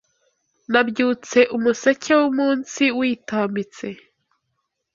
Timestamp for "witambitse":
2.97-3.87